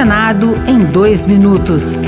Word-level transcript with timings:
Senado 0.00 0.54
em 0.66 0.82
dois 0.82 1.26
minutos. 1.26 2.00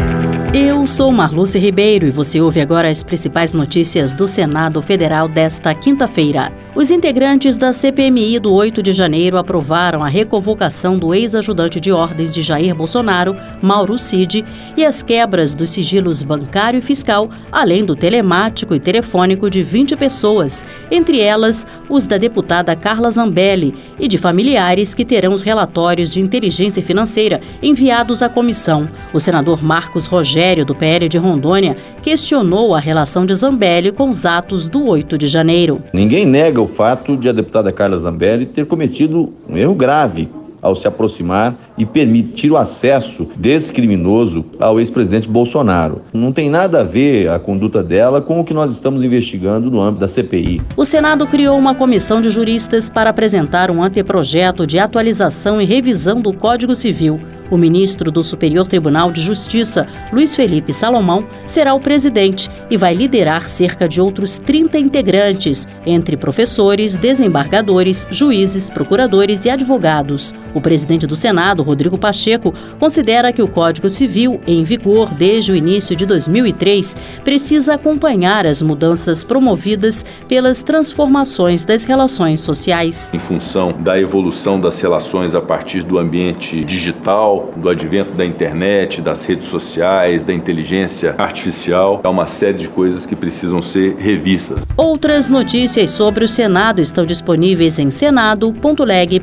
Eu 0.55 0.87
sou 0.87 1.13
Marluce 1.13 1.59
Ribeiro 1.59 2.07
e 2.07 2.11
você 2.11 2.41
ouve 2.41 2.59
agora 2.59 2.89
as 2.89 3.03
principais 3.03 3.53
notícias 3.53 4.15
do 4.15 4.27
Senado 4.27 4.81
Federal 4.81 5.29
desta 5.29 5.75
quinta-feira. 5.75 6.51
Os 6.75 6.91
integrantes 6.91 7.59
da 7.59 7.71
CPMI 7.71 8.39
do 8.39 8.51
8 8.51 8.83
de 8.83 8.93
janeiro 8.93 9.37
aprovaram 9.37 10.03
a 10.03 10.09
reconvocação 10.09 10.99
do 10.99 11.15
ex-ajudante 11.15 11.79
de 11.79 11.93
ordens 11.93 12.33
de 12.33 12.41
Jair 12.41 12.75
Bolsonaro, 12.75 13.37
Mauro 13.61 13.99
Cid, 13.99 14.43
e 14.75 14.83
as 14.83 15.03
quebras 15.03 15.55
dos 15.55 15.69
sigilos 15.69 16.23
bancário 16.23 16.79
e 16.79 16.81
fiscal, 16.81 17.29
além 17.53 17.85
do 17.85 17.95
telemático 17.95 18.75
e 18.75 18.81
telefônico 18.81 19.51
de 19.51 19.63
20 19.63 19.97
pessoas, 19.97 20.65
entre 20.91 21.21
elas 21.21 21.67
os 21.91 22.07
da 22.07 22.17
deputada 22.17 22.75
Carla 22.75 23.11
Zambelli 23.11 23.75
e 24.01 24.09
de 24.09 24.17
familiares 24.17 24.95
que 24.95 25.05
terão 25.05 25.35
os 25.35 25.43
relatórios 25.43 26.11
de 26.11 26.23
inteligência 26.23 26.83
financeira 26.83 27.43
enviados 27.63 28.23
à 28.23 28.31
comissão. 28.31 28.89
O 29.13 29.21
senador 29.21 29.63
Marcos 29.63 30.07
Rogério, 30.07 30.65
do 30.65 30.75
PL 30.75 31.07
de 31.07 31.19
Rondônia, 31.19 31.77
questionou 32.03 32.75
a 32.75 32.81
relação 32.81 33.27
de 33.27 33.35
Zambelli 33.35 33.93
com 33.93 34.09
os 34.09 34.25
atos 34.25 34.71
do 34.71 34.87
8 34.87 35.19
de 35.19 35.27
janeiro. 35.27 35.83
Ninguém 35.93 36.25
nega 36.25 36.62
o 36.63 36.69
fato 36.69 37.17
de 37.17 37.29
a 37.29 37.33
deputada 37.33 37.73
Carla 37.73 37.99
Zambelli 37.99 38.47
ter 38.47 38.67
cometido 38.67 39.33
um 39.49 39.57
erro 39.57 39.75
grave 39.75 40.29
ao 40.63 40.77
se 40.77 40.87
aproximar 40.87 41.57
e 41.77 41.85
permitir 41.85 42.53
o 42.53 42.57
acesso 42.57 43.27
desse 43.35 43.73
criminoso 43.73 44.45
ao 44.61 44.79
ex-presidente 44.79 45.29
Bolsonaro. 45.29 46.03
Não 46.13 46.31
tem 46.31 46.49
nada 46.49 46.81
a 46.81 46.85
ver 46.85 47.29
a 47.29 47.39
conduta 47.39 47.83
dela 47.83 48.23
com 48.23 48.39
o 48.39 48.45
que 48.45 48.55
nós 48.55 48.73
estamos 48.73 49.03
investigando 49.03 49.71
no 49.71 49.81
âmbito 49.81 50.01
da 50.01 50.09
CPI. 50.09 50.63
O 50.77 50.85
Senado 50.85 51.27
criou 51.27 51.59
uma 51.59 51.75
comissão 51.75 52.21
de 52.21 52.31
juristas 52.31 52.89
para 52.89 53.11
apresentar 53.11 53.71
um 53.71 53.83
anteprojeto 53.83 54.65
de 54.65 54.79
atualização 54.79 55.61
e 55.61 55.65
revisão 55.65 56.21
do 56.21 56.33
Código 56.33 56.77
Civil. 56.77 57.19
O 57.53 57.59
ministro 57.59 58.11
do 58.11 58.25
Superior 58.25 58.67
Tribunal 58.67 59.13
de 59.13 59.21
Justiça, 59.21 59.87
Luiz 60.11 60.35
Felipe 60.35 60.73
Salomão, 60.73 61.27
será 61.47 61.75
o 61.75 61.81
presidente 61.81 62.49
e 62.71 62.79
vai 62.79 62.95
liderar 62.95 63.47
cerca 63.47 63.87
de 63.87 64.01
outros 64.01 64.39
30 64.39 64.79
integrantes, 64.79 65.69
entre 65.85 66.17
professores, 66.17 66.97
desembargadores, 66.97 68.07
juízes, 68.11 68.71
procuradores 68.71 69.45
e 69.45 69.51
advogados. 69.51 70.35
O 70.55 70.63
presidente 70.63 71.07
do 71.07 71.15
Senado, 71.15 71.63
Rodrigo 71.63 71.99
Pacheco, 71.99 72.55
considera 72.79 73.31
que 73.35 73.43
o 73.43 73.49
Código 73.49 73.91
Civil, 73.91 74.41
em 74.47 74.65
vigor 74.65 75.11
desde 75.11 75.53
o 75.53 75.55
início 75.55 75.95
de 75.95 76.07
2003, 76.07 76.97
precisa 77.23 77.75
acompanhar 77.75 78.47
as 78.47 78.63
mudanças 78.63 79.23
promovidas 79.23 80.07
pelas 80.27 80.63
transformações 80.63 81.67
das 81.67 81.85
relações 81.85 82.41
sociais. 82.41 83.11
Em 83.13 83.19
função 83.19 83.75
da 83.79 84.01
evolução 84.01 84.59
das 84.59 84.81
relações 84.81 85.35
a 85.35 85.43
partir 85.43 85.83
do 85.83 85.99
ambiente 85.99 86.65
digital, 86.65 87.42
do 87.57 87.69
advento 87.69 88.13
da 88.13 88.25
internet, 88.25 89.01
das 89.01 89.25
redes 89.25 89.49
sociais, 89.49 90.25
da 90.25 90.33
inteligência 90.33 91.15
artificial. 91.19 92.01
Há 92.03 92.11
uma 92.11 92.27
série 92.27 92.59
de 92.59 92.69
coisas 92.69 93.07
que 93.07 93.17
precisam 93.17 93.61
ser 93.61 93.97
revistas. 93.97 94.61
Outras 94.77 95.29
notícias 95.29 95.91
sobre 95.91 96.25
o 96.25 96.29
Senado 96.29 96.81
estão 96.81 97.05
disponíveis 97.05 97.79
em 97.79 97.91
senado.leg.br 97.91 99.23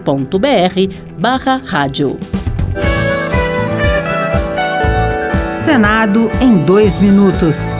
barra 1.17 1.61
rádio. 1.65 2.17
Senado 5.47 6.31
em 6.41 6.57
dois 6.57 6.99
minutos. 6.99 7.77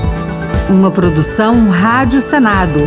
Uma 0.69 0.91
produção 0.91 1.69
Rádio 1.69 2.21
Senado. 2.21 2.79